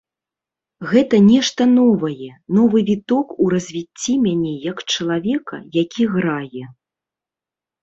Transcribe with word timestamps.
Гэта 0.93 1.15
нешта 1.31 1.67
новае, 1.73 2.29
новы 2.61 2.77
віток 2.89 3.27
у 3.45 3.51
развіцці 3.55 4.17
мяне 4.25 4.53
як 4.71 4.77
чалавека, 4.97 5.63
які 5.83 6.03
грае. 6.17 6.65